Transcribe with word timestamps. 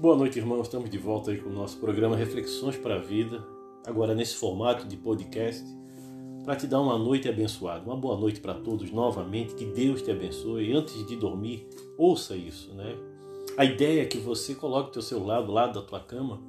Boa 0.00 0.16
noite, 0.16 0.38
irmãos. 0.38 0.62
Estamos 0.62 0.88
de 0.88 0.96
volta 0.96 1.30
aí 1.30 1.36
com 1.36 1.50
o 1.50 1.52
nosso 1.52 1.76
programa 1.76 2.16
Reflexões 2.16 2.74
para 2.74 2.94
a 2.94 2.98
Vida, 2.98 3.46
agora 3.86 4.14
nesse 4.14 4.34
formato 4.34 4.88
de 4.88 4.96
podcast, 4.96 5.62
para 6.42 6.56
te 6.56 6.66
dar 6.66 6.80
uma 6.80 6.96
noite 6.96 7.28
abençoada. 7.28 7.84
Uma 7.84 7.98
boa 7.98 8.16
noite 8.16 8.40
para 8.40 8.54
todos 8.54 8.90
novamente, 8.90 9.54
que 9.54 9.66
Deus 9.66 10.00
te 10.00 10.10
abençoe. 10.10 10.72
Antes 10.72 11.06
de 11.06 11.16
dormir, 11.16 11.68
ouça 11.98 12.34
isso, 12.34 12.72
né? 12.72 12.96
A 13.58 13.64
ideia 13.66 14.00
é 14.00 14.06
que 14.06 14.16
você 14.16 14.54
coloque 14.54 14.88
o 14.88 14.92
teu 14.92 15.02
celular 15.02 15.42
do 15.42 15.52
lado 15.52 15.78
da 15.78 15.86
tua 15.86 16.00
cama 16.00 16.40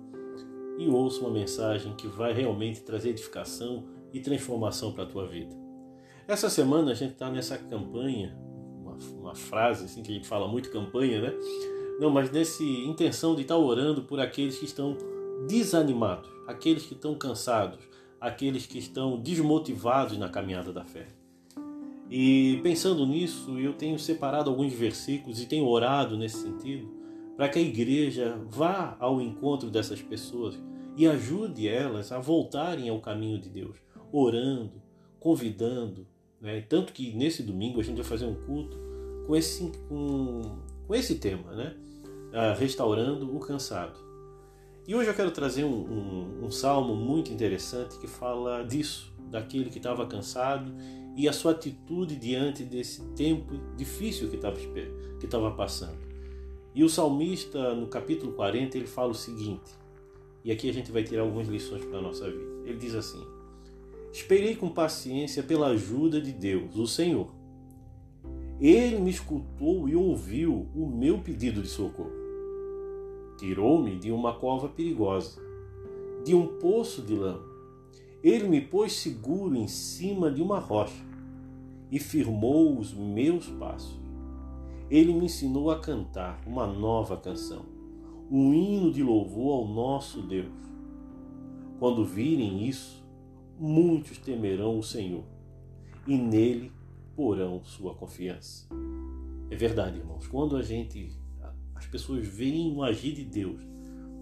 e 0.78 0.88
ouça 0.88 1.20
uma 1.20 1.30
mensagem 1.30 1.94
que 1.98 2.08
vai 2.08 2.32
realmente 2.32 2.80
trazer 2.80 3.10
edificação 3.10 3.84
e 4.14 4.22
transformação 4.22 4.94
para 4.94 5.04
a 5.04 5.08
tua 5.08 5.28
vida. 5.28 5.54
Essa 6.26 6.50
semana 6.50 6.92
a 6.92 6.96
gente 6.96 7.12
está 7.12 7.30
nessa 7.30 7.58
campanha, 7.58 8.34
uma, 8.80 8.98
uma 9.20 9.36
frase 9.36 9.84
assim 9.84 10.02
que 10.02 10.12
a 10.14 10.16
gente 10.16 10.28
fala 10.30 10.48
muito 10.48 10.72
campanha, 10.72 11.22
né? 11.22 11.34
Não, 12.02 12.10
mas 12.10 12.32
nesse 12.32 12.66
intenção 12.84 13.36
de 13.36 13.44
estar 13.44 13.56
orando 13.56 14.02
por 14.02 14.20
aqueles 14.20 14.58
que 14.58 14.66
estão 14.66 14.98
desanimados, 15.48 16.28
aqueles 16.48 16.84
que 16.84 16.96
estão 16.96 17.14
cansados, 17.14 17.78
aqueles 18.20 18.66
que 18.66 18.80
estão 18.80 19.20
desmotivados 19.20 20.18
na 20.18 20.28
caminhada 20.28 20.74
da 20.74 20.84
fé. 20.84 21.06
E 22.10 22.60
pensando 22.64 23.06
nisso, 23.06 23.60
eu 23.60 23.74
tenho 23.74 24.00
separado 24.00 24.50
alguns 24.50 24.74
versículos 24.74 25.40
e 25.40 25.46
tenho 25.46 25.68
orado 25.68 26.18
nesse 26.18 26.38
sentido, 26.38 26.92
para 27.38 27.48
que 27.48 27.60
a 27.60 27.62
igreja 27.62 28.36
vá 28.50 28.98
ao 29.00 29.22
encontro 29.22 29.70
dessas 29.70 30.02
pessoas 30.02 30.60
e 30.98 31.08
ajude 31.08 31.68
elas 31.68 32.12
a 32.12 32.18
voltarem 32.18 32.90
ao 32.90 33.00
caminho 33.00 33.40
de 33.40 33.48
Deus, 33.48 33.78
orando, 34.12 34.82
convidando. 35.20 36.08
Né? 36.42 36.62
Tanto 36.62 36.94
que 36.94 37.14
nesse 37.14 37.44
domingo 37.44 37.80
a 37.80 37.84
gente 37.84 37.98
vai 37.98 38.06
fazer 38.06 38.26
um 38.26 38.34
culto 38.34 38.76
com 39.28 39.36
esse, 39.36 39.72
com, 39.88 40.42
com 40.88 40.96
esse 40.96 41.20
tema, 41.20 41.52
né? 41.52 41.76
Ah, 42.34 42.54
restaurando 42.54 43.36
o 43.36 43.40
cansado. 43.40 44.00
E 44.88 44.96
hoje 44.96 45.10
eu 45.10 45.14
quero 45.14 45.32
trazer 45.32 45.66
um, 45.66 45.74
um, 45.74 46.46
um 46.46 46.52
salmo 46.52 46.96
muito 46.96 47.32
interessante 47.32 48.00
que 48.00 48.08
fala 48.08 48.64
disso, 48.64 49.14
daquele 49.30 49.70
que 49.70 49.78
estava 49.78 50.06
cansado 50.08 50.74
e 51.16 51.28
a 51.28 51.34
sua 51.34 51.52
atitude 51.52 52.16
diante 52.16 52.64
desse 52.64 53.02
tempo 53.16 53.60
difícil 53.76 54.30
que 54.30 54.38
estava 54.38 54.56
que 54.56 55.26
estava 55.26 55.52
passando. 55.52 56.00
E 56.74 56.86
o 56.86 56.90
salmista, 56.90 57.76
no 57.76 57.88
capítulo 57.88 58.32
40, 58.32 58.78
ele 58.78 58.88
fala 58.88 59.12
o 59.12 59.16
seguinte, 59.16 59.72
e 60.42 60.54
aqui 60.54 60.70
a 60.70 60.74
gente 60.74 60.90
vai 60.90 61.04
tirar 61.04 61.24
algumas 61.24 61.50
lições 61.50 61.84
para 61.84 62.00
a 62.00 62.02
nossa 62.02 62.32
vida. 62.32 62.62
Ele 62.66 62.78
diz 62.78 62.96
assim: 62.96 63.22
Esperei 64.14 64.56
com 64.56 64.70
paciência 64.70 65.44
pela 65.44 65.68
ajuda 65.68 66.22
de 66.22 66.32
Deus, 66.32 66.78
o 66.78 66.88
Senhor. 66.88 67.30
Ele 68.60 69.00
me 69.00 69.10
escutou 69.10 69.90
e 69.90 69.96
ouviu 69.96 70.70
o 70.74 70.88
meu 70.88 71.18
pedido 71.20 71.62
de 71.62 71.68
socorro. 71.68 72.21
Tirou-me 73.42 73.96
de 73.96 74.12
uma 74.12 74.36
cova 74.36 74.70
perigosa, 74.70 75.42
de 76.24 76.36
um 76.36 76.46
poço 76.60 77.02
de 77.02 77.16
lama. 77.16 77.44
Ele 78.24 78.48
me 78.48 78.62
pôs 78.62 78.94
seguro 78.94 79.56
em 79.56 79.68
cima 79.68 80.32
de 80.32 80.44
uma 80.44 80.60
rocha 80.60 81.04
e 81.90 81.98
firmou 81.98 82.78
os 82.78 82.94
meus 82.94 83.48
passos. 83.48 84.00
Ele 84.92 85.12
me 85.12 85.26
ensinou 85.26 85.72
a 85.72 85.80
cantar 85.80 86.40
uma 86.46 86.68
nova 86.68 87.18
canção, 87.18 87.66
um 88.30 88.54
hino 88.54 88.94
de 88.94 89.02
louvor 89.02 89.62
ao 89.62 89.68
nosso 89.68 90.22
Deus. 90.22 90.54
Quando 91.80 92.06
virem 92.06 92.68
isso, 92.68 93.04
muitos 93.60 94.20
temerão 94.20 94.78
o 94.78 94.84
Senhor 94.84 95.24
e 96.06 96.16
nele 96.16 96.72
porão 97.16 97.64
sua 97.64 97.96
confiança. 97.96 98.68
É 99.50 99.56
verdade, 99.56 99.98
irmãos, 99.98 100.28
quando 100.28 100.56
a 100.56 100.62
gente 100.62 101.20
as 101.82 101.88
pessoas 101.88 102.28
veem 102.28 102.76
o 102.76 102.84
agir 102.84 103.14
de 103.14 103.24
Deus 103.24 103.60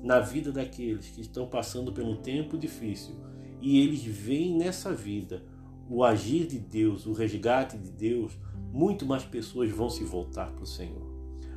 na 0.02 0.21
vida 0.21 0.49
daqueles 0.49 1.09
que 1.09 1.20
estão 1.20 1.45
passando 1.45 1.92
por 1.92 2.03
um 2.05 2.15
tempo 2.15 2.58
difícil 2.58 3.15
e 3.61 3.81
eles 3.81 4.02
veem 4.02 4.55
nessa 4.58 4.93
vida 4.93 5.43
o 5.89 6.03
agir 6.03 6.47
de 6.47 6.58
Deus, 6.58 7.05
o 7.05 7.11
resgate 7.11 7.77
de 7.77 7.92
Deus, 7.92 8.37
muito 8.71 9.05
mais 9.05 9.25
pessoas 9.25 9.70
vão 9.71 9.89
se 9.89 10.05
voltar 10.05 10.52
para 10.52 10.64
o 10.64 10.67
Senhor. 10.67 11.02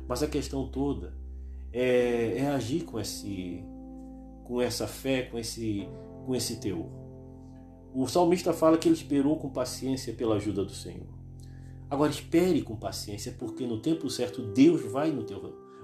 Mas 0.05 0.21
a 0.21 0.27
questão 0.27 0.67
toda 0.67 1.13
é, 1.71 2.39
é, 2.39 2.47
agir 2.47 2.83
com 2.83 2.99
esse, 2.99 3.63
com 4.43 4.59
essa 4.59 4.87
fé, 4.87 5.21
com 5.21 5.39
esse, 5.39 5.87
com 6.25 6.35
esse 6.35 6.59
teor. 6.59 6.89
O 7.93 8.07
salmista 8.07 8.51
fala 8.51 8.77
que 8.77 8.89
ele 8.89 8.95
esperou 8.95 9.37
com 9.37 9.49
paciência 9.49 10.11
pela 10.13 10.35
ajuda 10.35 10.65
do 10.65 10.73
Senhor. 10.73 11.07
Agora 11.89 12.11
espere 12.11 12.61
com 12.61 12.75
paciência, 12.75 13.33
porque 13.37 13.65
no 13.65 13.79
tempo 13.79 14.09
certo 14.09 14.41
Deus 14.41 14.81
vai 14.91 15.11
no 15.11 15.23
teu 15.23 15.39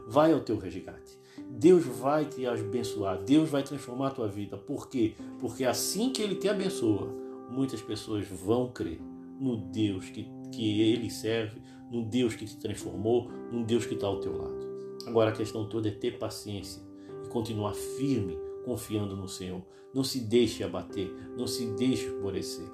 vai 0.10 0.34
ao 0.34 0.40
teu 0.40 0.58
resgate. 0.58 1.20
Deus 1.52 1.86
vai 1.86 2.26
te 2.26 2.46
abençoar, 2.46 3.24
Deus 3.24 3.50
vai 3.50 3.64
transformar 3.64 4.08
a 4.08 4.12
tua 4.12 4.28
vida. 4.28 4.58
Por 4.58 4.90
quê? 4.90 5.16
Porque 5.40 5.64
assim 5.64 6.12
que 6.12 6.22
Ele 6.22 6.36
te 6.36 6.50
abençoa, 6.50 7.08
muitas 7.50 7.82
pessoas 7.82 8.28
vão 8.28 8.72
crer 8.72 9.00
no 9.40 9.56
Deus 9.56 10.10
que, 10.10 10.28
que 10.52 10.82
Ele 10.82 11.10
serve, 11.10 11.62
no 11.92 12.04
Deus 12.04 12.36
que 12.36 12.46
te 12.46 12.58
transformou, 12.58 13.30
no 13.52 13.64
Deus 13.64 13.86
que 13.86 13.94
está 13.94 14.08
ao 14.08 14.20
teu 14.20 14.36
lado. 14.36 14.68
Agora 15.06 15.30
a 15.30 15.36
questão 15.36 15.68
toda 15.68 15.88
é 15.88 15.92
ter 15.92 16.18
paciência 16.18 16.82
e 17.24 17.28
continuar 17.30 17.74
firme, 17.74 18.38
confiando 18.66 19.16
no 19.16 19.28
Senhor. 19.28 19.62
Não 19.94 20.04
se 20.04 20.20
deixe 20.20 20.64
abater, 20.64 21.12
não 21.38 21.48
se 21.48 21.66
deixe 21.74 22.06
esmorecer. 22.06 22.68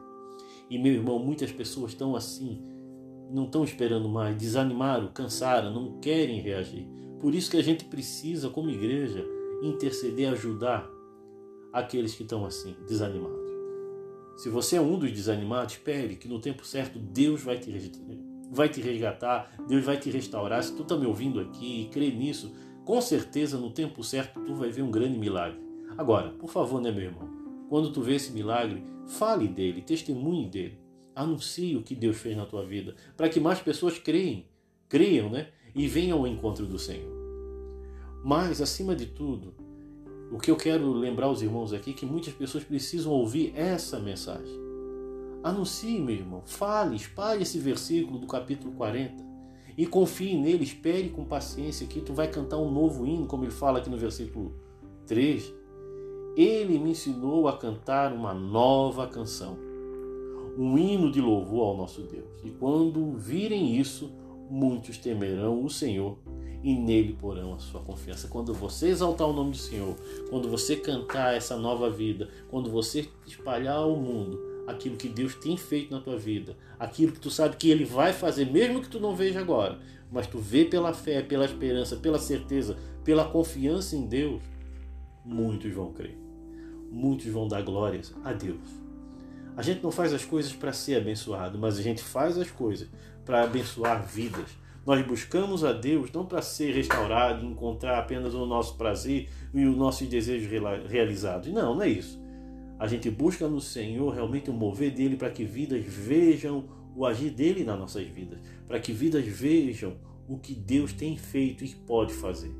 E 0.70 0.78
meu 0.78 0.94
irmão, 0.94 1.20
muitas 1.20 1.52
pessoas 1.52 1.92
estão 1.92 2.16
assim, 2.16 2.62
não 3.30 3.46
estão 3.46 3.64
esperando 3.64 4.10
mais, 4.10 4.36
desanimaram, 4.36 5.12
cansaram, 5.14 5.72
não 5.74 6.00
querem 6.00 6.42
reagir. 6.42 6.88
Por 7.20 7.34
isso 7.34 7.50
que 7.50 7.58
a 7.58 7.64
gente 7.64 7.86
precisa, 7.86 8.50
como 8.50 8.70
igreja, 8.70 9.26
interceder, 9.62 10.32
ajudar 10.32 10.90
aqueles 11.72 12.16
que 12.16 12.24
estão 12.24 12.46
assim, 12.46 12.76
desanimados. 12.88 13.46
Se 14.38 14.50
você 14.50 14.76
é 14.76 14.82
um 14.82 15.00
dos 15.00 15.12
desanimados, 15.12 15.74
espere 15.74 16.16
que 16.16 16.28
no 16.28 16.40
tempo 16.40 16.66
certo 16.66 17.00
Deus 17.00 17.42
vai 17.42 17.58
te, 17.58 17.72
vai 18.52 18.68
te 18.68 18.82
resgatar, 18.82 19.56
Deus 19.68 19.84
vai 19.84 19.98
te 19.98 20.10
restaurar. 20.10 20.62
Se 20.62 20.76
tu 20.76 20.84
está 20.84 20.98
me 20.98 21.06
ouvindo 21.06 21.40
aqui 21.40 21.84
e 21.84 21.86
crê 21.90 22.12
nisso, 22.12 22.54
com 22.84 23.00
certeza 23.02 23.58
no 23.58 23.72
tempo 23.72 24.04
certo 24.04 24.40
tu 24.42 24.54
vai 24.56 24.70
ver 24.70 24.82
um 24.82 24.92
grande 24.92 25.18
milagre. 25.18 25.60
Agora, 25.98 26.32
por 26.32 26.50
favor, 26.50 26.82
né, 26.82 26.92
meu 26.92 27.04
irmão? 27.04 27.30
Quando 27.70 27.92
tu 27.92 28.02
vê 28.02 28.16
esse 28.16 28.32
milagre, 28.32 28.84
fale 29.08 29.48
dele, 29.48 29.82
testemunhe 29.82 30.50
dele. 30.50 30.78
Anuncie 31.16 31.78
o 31.78 31.82
que 31.82 31.96
Deus 31.96 32.18
fez 32.18 32.36
na 32.36 32.46
tua 32.46 32.66
vida, 32.66 32.96
para 33.16 33.30
que 33.30 33.40
mais 33.40 33.60
pessoas 33.60 33.98
creem, 33.98 34.48
creiam, 34.90 35.30
né? 35.30 35.48
E 35.76 35.88
venham 35.88 36.20
ao 36.20 36.28
encontro 36.28 36.66
do 36.66 36.80
Senhor. 36.80 37.14
Mas, 38.24 38.62
acima 38.62 38.96
de 38.96 39.06
tudo, 39.06 39.54
o 40.32 40.40
que 40.40 40.50
eu 40.50 40.56
quero 40.56 40.92
lembrar 40.92 41.28
aos 41.28 41.42
irmãos 41.42 41.74
aqui 41.74 41.92
é 41.92 41.94
que 41.94 42.06
muitas 42.06 42.34
pessoas 42.34 42.64
precisam 42.64 43.12
ouvir 43.12 43.54
essa 43.56 44.00
mensagem. 44.00 44.60
Anuncie, 45.44 46.00
meu 46.00 46.16
irmão, 46.16 46.42
fale, 46.46 46.96
espalhe 46.96 47.44
esse 47.44 47.60
versículo 47.60 48.18
do 48.18 48.26
capítulo 48.26 48.74
40 48.74 49.24
e 49.78 49.86
confie 49.86 50.36
nele, 50.36 50.64
espere 50.64 51.10
com 51.10 51.24
paciência 51.24 51.86
que 51.86 52.02
tu 52.02 52.14
vai 52.14 52.28
cantar 52.30 52.58
um 52.58 52.72
novo 52.72 53.06
hino, 53.06 53.28
como 53.28 53.44
ele 53.44 53.52
fala 53.52 53.80
aqui 53.80 53.90
no 53.90 53.98
versículo 53.98 54.54
3. 55.06 55.54
Ele 56.36 56.80
me 56.80 56.92
ensinou 56.92 57.48
a 57.48 57.58
cantar 57.58 58.12
uma 58.12 58.34
nova 58.34 59.08
canção, 59.08 59.58
um 60.58 60.78
hino 60.78 61.12
de 61.12 61.22
louvor 61.22 61.68
ao 61.68 61.78
nosso 61.78 62.02
Deus. 62.02 62.26
E 62.44 62.50
quando 62.50 63.14
virem 63.14 63.78
isso, 63.78 64.12
muitos 64.50 64.98
temerão 64.98 65.64
o 65.64 65.70
Senhor 65.70 66.18
e 66.64 66.74
nele 66.74 67.14
porão 67.14 67.54
a 67.54 67.60
sua 67.60 67.82
confiança. 67.82 68.28
Quando 68.28 68.54
você 68.54 68.88
exaltar 68.88 69.28
o 69.28 69.34
nome 69.34 69.52
do 69.52 69.58
Senhor, 69.58 69.96
quando 70.30 70.50
você 70.50 70.76
cantar 70.76 71.36
essa 71.36 71.56
nova 71.56 71.90
vida, 71.90 72.30
quando 72.50 72.72
você 72.72 73.08
espalhar 73.26 73.78
ao 73.78 73.96
mundo 73.96 74.40
aquilo 74.68 74.98
que 74.98 75.08
Deus 75.08 75.36
tem 75.36 75.56
feito 75.56 75.94
na 75.94 76.02
tua 76.02 76.18
vida, 76.18 76.58
aquilo 76.80 77.12
que 77.12 77.20
tu 77.20 77.30
sabe 77.30 77.56
que 77.56 77.70
Ele 77.70 77.86
vai 77.86 78.14
fazer, 78.14 78.52
mesmo 78.52 78.82
que 78.82 78.90
tu 78.90 79.00
não 79.00 79.16
veja 79.16 79.40
agora, 79.40 79.80
mas 80.12 80.26
tu 80.26 80.40
vê 80.40 80.66
pela 80.66 80.94
fé, 80.94 81.22
pela 81.22 81.46
esperança, 81.46 81.98
pela 81.98 82.18
certeza, 82.18 82.76
pela 83.04 83.26
confiança 83.26 83.96
em 83.96 84.08
Deus, 84.08 84.42
muitos 85.24 85.72
vão 85.72 85.94
crer. 85.94 86.18
Muitos 86.92 87.28
vão 87.28 87.48
dar 87.48 87.62
glórias 87.62 88.14
a 88.24 88.34
Deus. 88.34 88.85
A 89.56 89.62
gente 89.62 89.82
não 89.82 89.92
faz 89.92 90.14
as 90.14 90.26
coisas 90.26 90.54
para 90.54 90.74
ser 90.74 90.98
abençoado, 90.98 91.58
mas 91.58 91.78
a 91.78 91.82
gente 91.82 92.04
faz 92.04 92.38
as 92.38 92.52
coisas 92.52 92.90
para 93.24 93.44
abençoar 93.44 94.06
vidas 94.06 94.50
nós 94.86 95.04
buscamos 95.04 95.64
a 95.64 95.74
Deus 95.74 96.12
não 96.12 96.26
para 96.26 96.44
ser 96.44 96.72
restaurado, 96.76 97.44
encontrar 97.44 97.98
apenas 97.98 98.36
o 98.36 98.46
nosso 98.46 98.78
prazer 98.78 99.28
e 99.52 99.66
os 99.66 99.76
nossos 99.76 100.08
desejos 100.08 100.48
realizados. 100.88 101.52
Não, 101.52 101.74
não 101.74 101.82
é 101.82 101.90
isso. 101.90 102.22
A 102.78 102.86
gente 102.86 103.10
busca 103.10 103.48
no 103.48 103.60
Senhor 103.60 104.14
realmente 104.14 104.50
o 104.50 104.54
mover 104.54 104.92
dele 104.92 105.16
para 105.16 105.32
que 105.32 105.44
vidas 105.44 105.84
vejam 105.84 106.66
o 106.96 107.04
agir 107.04 107.32
dele 107.32 107.64
nas 107.64 107.80
nossas 107.80 108.06
vidas, 108.06 108.40
para 108.68 108.80
que 108.80 108.94
vidas 108.94 109.26
vejam 109.26 109.98
o 110.28 110.38
que 110.38 110.54
Deus 110.54 110.94
tem 110.94 111.18
feito 111.18 111.66
e 111.66 111.70
pode 111.70 112.14
fazer. 112.14 112.54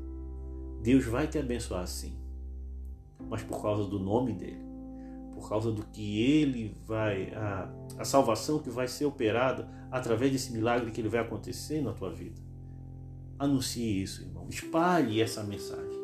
Deus 0.82 1.04
vai 1.04 1.28
te 1.28 1.38
abençoar 1.38 1.86
sim, 1.86 2.16
mas 3.28 3.42
por 3.42 3.62
causa 3.62 3.88
do 3.88 3.98
nome 3.98 4.32
dele 4.32 4.65
por 5.36 5.50
causa 5.50 5.70
do 5.70 5.82
que 5.82 6.22
ele 6.22 6.74
vai, 6.86 7.30
a, 7.34 7.70
a 7.98 8.04
salvação 8.06 8.58
que 8.58 8.70
vai 8.70 8.88
ser 8.88 9.04
operada 9.04 9.68
através 9.90 10.32
desse 10.32 10.50
milagre 10.50 10.90
que 10.90 10.98
ele 10.98 11.10
vai 11.10 11.20
acontecer 11.20 11.82
na 11.82 11.92
tua 11.92 12.10
vida. 12.10 12.40
Anuncie 13.38 14.02
isso, 14.02 14.22
irmão. 14.22 14.48
Espalhe 14.48 15.20
essa 15.20 15.44
mensagem. 15.44 16.00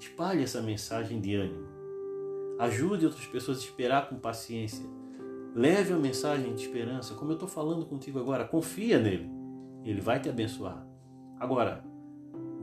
Espalhe 0.00 0.42
essa 0.42 0.62
mensagem 0.62 1.20
de 1.20 1.34
ânimo. 1.34 1.68
Ajude 2.58 3.04
outras 3.04 3.26
pessoas 3.26 3.58
a 3.58 3.60
esperar 3.60 4.08
com 4.08 4.16
paciência. 4.16 4.84
Leve 5.54 5.92
a 5.92 5.98
mensagem 5.98 6.54
de 6.54 6.62
esperança, 6.62 7.14
como 7.14 7.32
eu 7.32 7.34
estou 7.34 7.48
falando 7.48 7.84
contigo 7.84 8.18
agora. 8.18 8.48
Confia 8.48 8.98
nele. 8.98 9.28
Ele 9.84 10.00
vai 10.00 10.18
te 10.18 10.30
abençoar. 10.30 10.86
Agora, 11.38 11.84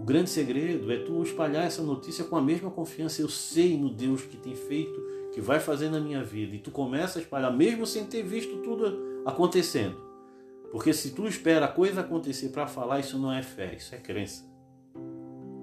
o 0.02 0.04
grande 0.04 0.32
segredo 0.32 0.92
é 0.92 0.98
tu 0.98 1.22
espalhar 1.22 1.64
essa 1.64 1.84
notícia 1.84 2.24
com 2.24 2.36
a 2.36 2.42
mesma 2.42 2.72
confiança. 2.72 3.22
Eu 3.22 3.30
sei 3.30 3.78
no 3.78 3.88
Deus 3.88 4.24
que 4.24 4.36
tem 4.36 4.56
feito, 4.56 5.00
que 5.32 5.40
vai 5.40 5.60
fazer 5.60 5.90
na 5.90 6.00
minha 6.00 6.24
vida. 6.24 6.56
E 6.56 6.60
tu 6.60 6.72
começa 6.72 7.20
a 7.20 7.22
espalhar, 7.22 7.56
mesmo 7.56 7.86
sem 7.86 8.04
ter 8.08 8.24
visto 8.24 8.64
tudo 8.64 9.22
acontecendo. 9.28 9.96
Porque 10.72 10.92
se 10.92 11.12
tu 11.12 11.28
espera 11.28 11.66
a 11.66 11.72
coisa 11.72 12.02
acontecer 12.02 12.50
para 12.50 12.66
falar, 12.66 13.00
isso 13.00 13.20
não 13.20 13.32
é 13.32 13.44
fé, 13.44 13.76
isso 13.76 13.94
é 13.94 14.00
crença. 14.00 14.44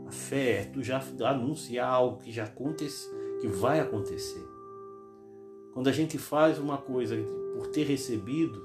A 0.06 0.12
fé 0.12 0.60
é 0.60 0.64
tu 0.66 0.84
já 0.84 1.02
anunciar 1.24 1.92
algo 1.92 2.18
que 2.18 2.30
já 2.30 2.44
acontece, 2.44 3.10
que 3.40 3.48
vai 3.48 3.80
acontecer. 3.80 4.46
Quando 5.74 5.88
a 5.88 5.92
gente 5.92 6.16
faz 6.16 6.60
uma 6.60 6.78
coisa 6.78 7.16
por 7.56 7.66
ter 7.66 7.82
recebido, 7.82 8.64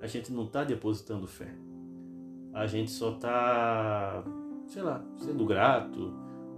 a 0.00 0.06
gente 0.06 0.32
não 0.32 0.44
está 0.46 0.64
depositando 0.64 1.26
fé. 1.26 1.54
A 2.54 2.66
gente 2.66 2.90
só 2.90 3.12
está 3.12 4.24
sei 4.66 4.82
lá, 4.82 5.04
sendo 5.16 5.44
grato 5.44 6.12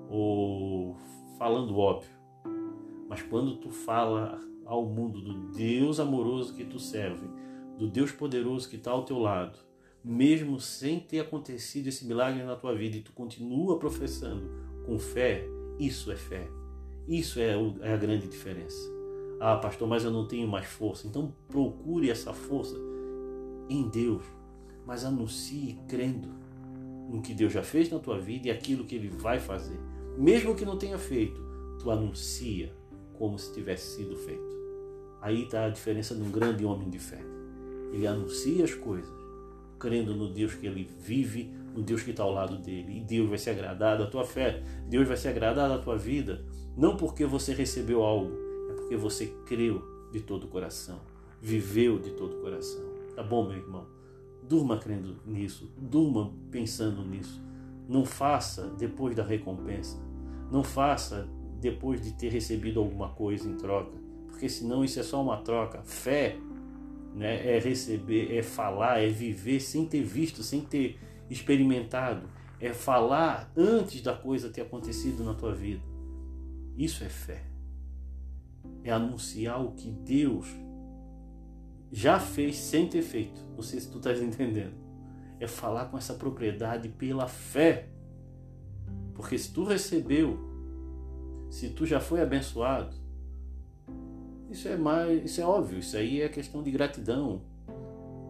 ou 0.09 0.97
falando 1.39 1.77
óbvio. 1.77 2.11
Mas 3.09 3.23
quando 3.23 3.57
tu 3.57 3.71
fala 3.71 4.41
ao 4.65 4.85
mundo 4.85 5.21
do 5.21 5.53
Deus 5.53 6.01
amoroso 6.01 6.55
que 6.55 6.65
tu 6.65 6.79
serve, 6.79 7.27
do 7.79 7.89
Deus 7.89 8.11
poderoso 8.11 8.69
que 8.69 8.77
está 8.77 8.91
ao 8.91 9.05
teu 9.05 9.19
lado, 9.19 9.59
mesmo 10.03 10.61
sem 10.61 11.01
ter 11.01 11.21
acontecido 11.21 11.89
esse 11.89 12.07
milagre 12.07 12.43
na 12.43 12.57
tua 12.57 12.75
vida 12.75 12.97
e 12.97 13.03
tu 13.03 13.13
continua 13.13 13.79
professando 13.79 14.49
com 14.85 14.99
fé, 14.99 15.45
isso 15.79 16.11
é 16.11 16.17
fé. 16.17 16.49
Isso 17.09 17.39
é, 17.39 17.55
é 17.83 17.93
a 17.93 17.97
grande 17.97 18.27
diferença. 18.27 18.77
Ah, 19.39 19.57
pastor, 19.57 19.87
mas 19.87 20.05
eu 20.05 20.11
não 20.11 20.27
tenho 20.27 20.49
mais 20.49 20.67
força. 20.67 21.07
Então 21.07 21.33
procure 21.49 22.11
essa 22.11 22.33
força 22.33 22.77
em 23.69 23.89
Deus, 23.89 24.25
mas 24.85 25.05
anuncie 25.05 25.79
crendo 25.89 26.46
no 27.09 27.23
que 27.23 27.35
Deus 27.35 27.53
já 27.53 27.63
fez 27.63 27.91
na 27.91 27.99
tua 27.99 28.19
vida 28.19 28.49
e 28.49 28.51
aquilo 28.51 28.85
que 28.85 28.95
Ele 28.95 29.09
vai 29.09 29.39
fazer. 29.39 29.79
Mesmo 30.17 30.55
que 30.55 30.65
não 30.65 30.79
tenha 30.79 30.99
feito, 30.99 31.41
tu 31.79 31.91
anuncia 31.91 32.73
como 33.15 33.39
se 33.39 33.53
tivesse 33.53 33.97
sido 33.97 34.17
feito. 34.17 34.57
Aí 35.21 35.45
está 35.45 35.65
a 35.65 35.71
diferença 35.71 36.15
de 36.15 36.23
um 36.23 36.31
grande 36.31 36.65
homem 36.65 36.89
de 36.89 36.99
fé. 36.99 37.21
Ele 37.93 38.07
anuncia 38.07 38.65
as 38.65 38.75
coisas, 38.75 39.11
crendo 39.79 40.15
no 40.15 40.33
Deus 40.33 40.55
que 40.55 40.67
ele 40.67 40.89
vive, 40.99 41.51
no 41.75 41.83
Deus 41.83 42.03
que 42.03 42.11
está 42.11 42.23
ao 42.23 42.33
lado 42.33 42.59
dele. 42.59 42.99
E 42.99 43.01
Deus 43.01 43.29
vai 43.29 43.39
se 43.39 43.51
agradar 43.51 43.99
da 43.99 44.07
tua 44.07 44.25
fé, 44.25 44.63
Deus 44.89 45.07
vai 45.07 45.17
se 45.17 45.29
agradar 45.29 45.69
da 45.69 45.79
tua 45.79 45.97
vida, 45.97 46.45
não 46.77 46.97
porque 46.97 47.25
você 47.25 47.53
recebeu 47.53 48.03
algo, 48.03 48.33
é 48.71 48.75
porque 48.75 48.97
você 48.97 49.27
creu 49.47 49.83
de 50.13 50.21
todo 50.21 50.45
o 50.45 50.49
coração, 50.49 51.01
viveu 51.41 51.99
de 51.99 52.11
todo 52.13 52.37
o 52.37 52.41
coração. 52.41 52.85
Tá 53.15 53.23
bom, 53.23 53.49
meu 53.49 53.57
irmão? 53.57 53.87
Durma 54.49 54.79
crendo 54.79 55.21
nisso, 55.27 55.73
durma 55.77 56.33
pensando 56.51 57.05
nisso. 57.05 57.43
Não 57.89 58.05
faça 58.05 58.69
depois 58.79 59.15
da 59.15 59.25
recompensa. 59.25 59.99
Não 60.51 60.63
faça 60.63 61.29
depois 61.61 62.01
de 62.01 62.13
ter 62.13 62.31
recebido 62.31 62.79
alguma 62.79 63.09
coisa 63.09 63.49
em 63.49 63.57
troca, 63.57 63.97
porque 64.27 64.49
senão 64.49 64.85
isso 64.85 65.01
é 65.01 65.03
só 65.03 65.23
uma 65.23 65.39
troca. 65.39 65.83
Fé 65.83 66.37
né, 67.15 67.57
é 67.57 67.59
receber, 67.59 68.37
é 68.37 68.43
falar, 68.43 69.01
é 69.01 69.09
viver 69.09 69.59
sem 69.61 69.87
ter 69.87 70.03
visto, 70.03 70.43
sem 70.43 70.61
ter 70.61 70.99
experimentado. 71.29 72.29
É 72.61 72.73
falar 72.73 73.51
antes 73.57 74.01
da 74.01 74.15
coisa 74.15 74.49
ter 74.49 74.63
acontecido 74.63 75.25
na 75.25 75.35
tua 75.35 75.55
vida. 75.55 75.83
Isso 76.77 77.03
é 77.03 77.09
fé. 77.09 77.43
É 78.85 78.93
anunciar 78.93 79.65
o 79.65 79.73
que 79.73 79.91
Deus 79.91 80.47
já 81.91 82.19
fez 82.19 82.57
sem 82.57 82.89
ter 82.89 83.03
feito. 83.03 83.41
Não 83.55 83.63
sei 83.63 83.81
se 83.81 83.91
tu 83.91 83.99
estás 83.99 84.21
entendendo. 84.21 84.75
É 85.39 85.47
falar 85.47 85.87
com 85.87 85.99
essa 85.99 86.15
propriedade 86.15 86.89
pela 86.89 87.29
fé. 87.29 87.89
Porque 89.15 89.39
se 89.39 89.53
tu 89.53 89.65
recebeu, 89.65 90.39
se 91.51 91.71
tu 91.71 91.87
já 91.87 92.01
foi 92.01 92.21
abençoado, 92.21 92.95
isso 94.51 94.69
é 94.69 94.77
mais, 94.77 95.25
isso 95.25 95.41
é 95.41 95.45
óbvio, 95.45 95.79
isso 95.79 95.97
aí 95.97 96.23
é 96.23 96.29
questão 96.29 96.63
de 96.63 96.71
gratidão. 96.71 97.43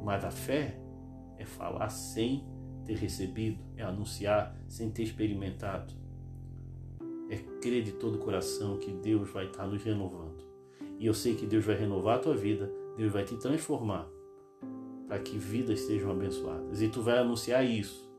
Mas 0.04 0.24
a 0.24 0.30
fé 0.30 0.78
é 1.36 1.44
falar 1.44 1.88
sem 1.88 2.44
ter 2.84 2.96
recebido, 2.96 3.62
é 3.76 3.82
anunciar 3.82 4.56
sem 4.68 4.90
ter 4.90 5.02
experimentado. 5.02 5.92
É 7.28 7.36
crer 7.60 7.82
de 7.82 7.92
todo 7.92 8.16
o 8.16 8.18
coração 8.18 8.78
que 8.78 8.92
Deus 8.92 9.28
vai 9.30 9.46
estar 9.46 9.66
nos 9.66 9.82
renovando. 9.82 10.25
E 10.98 11.06
eu 11.06 11.14
sei 11.14 11.34
que 11.34 11.46
Deus 11.46 11.64
vai 11.64 11.76
renovar 11.76 12.16
a 12.16 12.20
tua 12.20 12.34
vida 12.34 12.70
Deus 12.96 13.12
vai 13.12 13.24
te 13.24 13.36
transformar 13.36 14.08
para 15.06 15.18
que 15.18 15.38
vidas 15.38 15.80
sejam 15.80 16.10
abençoadas. 16.10 16.80
E 16.80 16.88
tu 16.88 17.02
vai 17.02 17.18
anunciar 17.18 17.64
isso. 17.64 18.10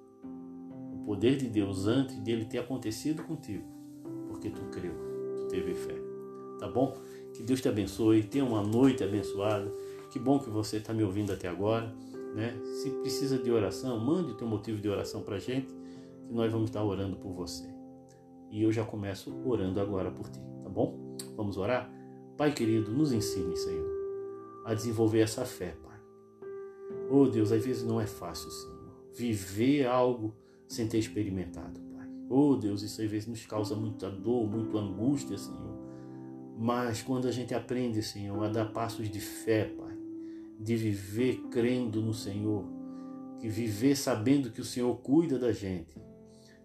O 0.93 1.03
poder 1.05 1.35
de 1.35 1.49
Deus 1.49 1.87
antes 1.87 2.17
dele 2.19 2.45
ter 2.45 2.59
acontecido 2.59 3.23
contigo. 3.23 3.65
Porque 4.27 4.49
tu 4.49 4.61
creu, 4.65 4.93
tu 5.35 5.47
teve 5.47 5.73
fé. 5.73 5.95
Tá 6.59 6.69
bom? 6.69 6.95
Que 7.33 7.43
Deus 7.43 7.59
te 7.59 7.67
abençoe. 7.67 8.23
Tenha 8.23 8.45
uma 8.45 8.61
noite 8.61 9.03
abençoada. 9.03 9.69
Que 10.11 10.19
bom 10.19 10.39
que 10.39 10.49
você 10.49 10.77
está 10.77 10.93
me 10.93 11.03
ouvindo 11.03 11.33
até 11.33 11.47
agora. 11.47 11.93
Né? 12.35 12.55
Se 12.81 12.89
precisa 13.01 13.37
de 13.37 13.51
oração, 13.51 13.99
mande 13.99 14.31
o 14.31 14.35
teu 14.35 14.47
motivo 14.47 14.79
de 14.79 14.87
oração 14.87 15.21
para 15.23 15.35
a 15.35 15.39
gente. 15.39 15.73
Que 16.25 16.33
nós 16.33 16.51
vamos 16.51 16.69
estar 16.69 16.83
orando 16.83 17.17
por 17.17 17.33
você. 17.33 17.67
E 18.49 18.63
eu 18.63 18.71
já 18.71 18.85
começo 18.85 19.35
orando 19.45 19.81
agora 19.81 20.09
por 20.11 20.29
ti. 20.29 20.39
Tá 20.63 20.69
bom? 20.69 21.17
Vamos 21.35 21.57
orar? 21.57 21.96
Pai 22.37 22.53
querido, 22.53 22.91
nos 22.91 23.11
ensine, 23.11 23.57
Senhor 23.57 23.97
a 24.67 24.73
desenvolver 24.73 25.21
essa 25.21 25.45
fé, 25.45 25.77
Pai. 25.81 25.97
Oh 27.09 27.25
Deus, 27.25 27.53
às 27.53 27.65
vezes 27.65 27.83
não 27.83 28.01
é 28.01 28.05
fácil, 28.05 28.51
Senhor, 28.51 28.91
viver 29.15 29.87
algo 29.87 30.35
sem 30.67 30.89
ter 30.89 30.97
experimentado, 30.99 31.79
Pai. 31.95 32.05
Oh 32.29 32.57
Deus, 32.57 32.81
isso 32.81 33.01
às 33.01 33.09
vezes 33.09 33.29
nos 33.29 33.45
causa 33.45 33.77
muita 33.77 34.09
dor, 34.09 34.45
muita 34.45 34.77
angústia, 34.77 35.37
Senhor. 35.37 35.77
Mas 36.59 37.01
quando 37.01 37.29
a 37.29 37.31
gente 37.31 37.53
aprende, 37.53 38.03
Senhor, 38.03 38.43
a 38.43 38.49
dar 38.49 38.73
passos 38.73 39.09
de 39.09 39.21
fé, 39.21 39.63
Pai, 39.63 39.97
de 40.59 40.75
viver 40.75 41.43
crendo 41.49 42.01
no 42.01 42.13
Senhor, 42.13 42.65
que 43.39 43.47
viver 43.47 43.95
sabendo 43.95 44.51
que 44.51 44.59
o 44.59 44.65
Senhor 44.65 44.93
cuida 44.97 45.39
da 45.39 45.53
gente, 45.53 45.97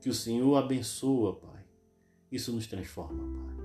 que 0.00 0.08
o 0.08 0.14
Senhor 0.14 0.56
abençoa, 0.56 1.36
Pai, 1.36 1.62
isso 2.32 2.52
nos 2.52 2.66
transforma, 2.66 3.22
Pai. 3.22 3.61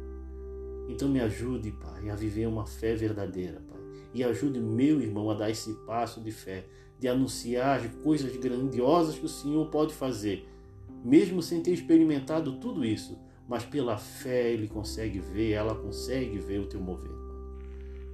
Então 0.88 1.10
me 1.10 1.20
ajude, 1.20 1.72
Pai, 1.72 2.10
a 2.10 2.16
viver 2.16 2.48
uma 2.48 2.66
fé 2.66 2.96
verdadeira, 2.96 3.62
Pai 3.68 3.78
e 4.14 4.24
ajude 4.24 4.60
meu 4.60 5.00
irmão 5.02 5.30
a 5.30 5.34
dar 5.34 5.50
esse 5.50 5.74
passo 5.86 6.22
de 6.22 6.32
fé, 6.32 6.66
de 7.00 7.08
anunciar 7.08 7.88
coisas 8.04 8.36
grandiosas 8.38 9.16
que 9.16 9.26
o 9.26 9.30
Senhor 9.30 9.70
pode 9.70 9.94
fazer, 9.94 10.48
mesmo 11.04 11.42
sem 11.42 11.62
ter 11.62 11.72
experimentado 11.72 12.60
tudo 12.60 12.84
isso, 12.84 13.18
mas 13.48 13.64
pela 13.64 13.98
fé 13.98 14.52
ele 14.52 14.68
consegue 14.68 15.20
ver, 15.20 15.52
ela 15.52 15.76
consegue 15.76 16.40
ver 16.40 16.60
o 16.60 16.66
teu 16.66 16.80
mover. 16.80 17.12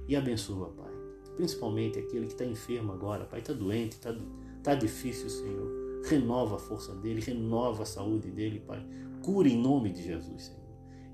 E 0.06 0.14
abençoa, 0.14 0.68
Pai. 0.68 0.92
Principalmente 1.36 1.98
aquele 1.98 2.26
que 2.26 2.32
está 2.32 2.44
enfermo 2.44 2.92
agora, 2.92 3.24
Pai, 3.24 3.40
está 3.40 3.52
doente, 3.52 3.92
está 3.92 4.14
tá 4.62 4.74
difícil, 4.74 5.30
Senhor. 5.30 6.02
Renova 6.04 6.56
a 6.56 6.58
força 6.58 6.94
dele, 6.94 7.22
renova 7.22 7.82
a 7.82 7.86
saúde 7.86 8.30
dele, 8.30 8.60
Pai. 8.60 8.84
Cura 9.22 9.48
em 9.48 9.56
nome 9.56 9.90
de 9.90 10.02
Jesus, 10.02 10.42
Senhor. 10.42 10.63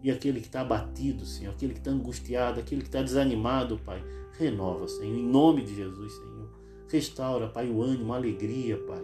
E 0.03 0.11
aquele 0.11 0.41
que 0.41 0.47
está 0.47 0.63
abatido, 0.63 1.27
Senhor, 1.27 1.53
aquele 1.53 1.75
que 1.75 1.81
está 1.81 1.91
angustiado, 1.91 2.61
aquele 2.61 2.81
que 2.81 2.89
está 2.89 3.03
desanimado, 3.03 3.79
Pai, 3.79 4.03
renova, 4.39 4.89
Senhor, 4.89 5.15
em 5.15 5.23
nome 5.23 5.63
de 5.63 5.75
Jesus, 5.75 6.13
Senhor. 6.13 6.51
Restaura, 6.89 7.49
Pai, 7.49 7.69
o 7.69 7.83
ânimo, 7.83 8.13
a 8.13 8.17
alegria, 8.17 8.77
Pai. 8.79 9.03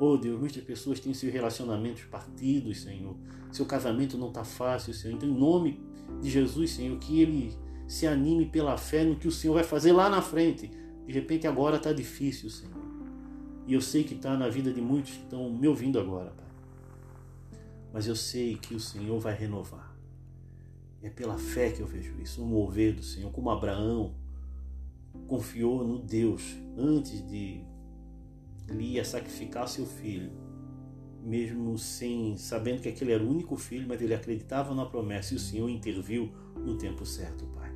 Oh 0.00 0.16
Deus, 0.16 0.38
muitas 0.38 0.62
pessoas 0.62 1.00
têm 1.00 1.14
seus 1.14 1.32
relacionamentos 1.32 2.04
partidos, 2.04 2.82
Senhor. 2.82 3.16
Seu 3.50 3.66
casamento 3.66 4.18
não 4.18 4.28
está 4.28 4.44
fácil, 4.44 4.92
Senhor. 4.92 5.14
Então, 5.14 5.28
em 5.28 5.36
nome 5.36 5.80
de 6.20 6.30
Jesus, 6.30 6.72
Senhor, 6.72 6.98
que 6.98 7.20
ele 7.20 7.56
se 7.86 8.06
anime 8.06 8.46
pela 8.46 8.76
fé 8.76 9.04
no 9.04 9.16
que 9.16 9.26
o 9.26 9.32
Senhor 9.32 9.54
vai 9.54 9.64
fazer 9.64 9.92
lá 9.92 10.10
na 10.10 10.20
frente. 10.20 10.70
De 11.06 11.12
repente, 11.12 11.46
agora 11.46 11.76
está 11.76 11.92
difícil, 11.92 12.50
Senhor. 12.50 12.76
E 13.66 13.74
eu 13.74 13.80
sei 13.80 14.04
que 14.04 14.14
está 14.14 14.36
na 14.36 14.48
vida 14.48 14.72
de 14.72 14.80
muitos 14.80 15.12
que 15.12 15.22
estão 15.22 15.50
me 15.50 15.66
ouvindo 15.66 15.98
agora, 15.98 16.30
Pai. 16.30 16.46
Mas 17.92 18.06
eu 18.06 18.14
sei 18.14 18.56
que 18.56 18.74
o 18.74 18.80
Senhor 18.80 19.18
vai 19.18 19.34
renovar. 19.34 19.87
É 21.02 21.08
pela 21.08 21.38
fé 21.38 21.70
que 21.70 21.80
eu 21.80 21.86
vejo 21.86 22.20
isso, 22.20 22.42
o 22.42 22.46
mover 22.46 22.94
do 22.94 23.02
Senhor, 23.02 23.30
como 23.30 23.50
Abraão 23.50 24.14
confiou 25.26 25.86
no 25.86 25.98
Deus 25.98 26.56
antes 26.76 27.26
de 27.28 27.60
ele 28.68 28.84
ia 28.84 29.04
sacrificar 29.04 29.68
seu 29.68 29.86
filho, 29.86 30.30
mesmo 31.22 31.78
sem 31.78 32.36
sabendo 32.36 32.82
que 32.82 32.88
aquele 32.88 33.12
era 33.12 33.22
o 33.22 33.30
único 33.30 33.56
filho, 33.56 33.86
mas 33.88 34.00
ele 34.00 34.14
acreditava 34.14 34.74
na 34.74 34.84
promessa 34.84 35.34
e 35.34 35.36
o 35.36 35.40
Senhor 35.40 35.68
interviu 35.68 36.32
no 36.56 36.76
tempo 36.76 37.06
certo, 37.06 37.46
Pai. 37.46 37.72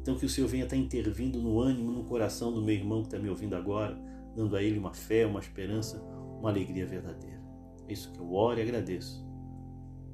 Então 0.00 0.16
que 0.16 0.26
o 0.26 0.28
Senhor 0.28 0.48
venha 0.48 0.64
estar 0.64 0.76
intervindo 0.76 1.40
no 1.40 1.60
ânimo, 1.60 1.92
no 1.92 2.04
coração 2.04 2.52
do 2.52 2.60
meu 2.60 2.74
irmão 2.74 3.00
que 3.02 3.08
está 3.08 3.18
me 3.18 3.28
ouvindo 3.28 3.54
agora, 3.54 3.98
dando 4.36 4.56
a 4.56 4.62
ele 4.62 4.78
uma 4.78 4.92
fé, 4.92 5.26
uma 5.26 5.40
esperança, 5.40 6.02
uma 6.38 6.50
alegria 6.50 6.86
verdadeira. 6.86 7.40
É 7.88 7.92
isso 7.92 8.12
que 8.12 8.18
eu 8.18 8.32
oro 8.32 8.58
e 8.58 8.62
agradeço. 8.62 9.24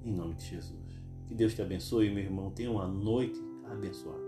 Em 0.05 0.13
nome 0.13 0.35
de 0.35 0.47
Jesus. 0.47 0.88
Que 1.29 1.35
Deus 1.35 1.55
te 1.55 1.61
abençoe, 1.61 2.11
meu 2.11 2.25
irmão. 2.25 2.51
Tenha 2.51 2.71
uma 2.71 2.89
noite 2.89 3.39
abençoada. 3.71 4.28